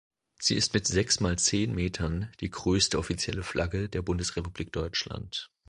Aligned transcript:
Sie 0.39 0.55
ist 0.55 0.73
mit 0.73 0.87
sechs 0.87 1.19
mal 1.19 1.37
zehn 1.37 1.75
Metern 1.75 2.31
die 2.39 2.49
größte 2.49 2.97
offizielle 2.97 3.43
Flagge 3.43 3.87
der 3.87 4.01
Bundesrepublik 4.01 4.71
Deutschland. 4.73 5.51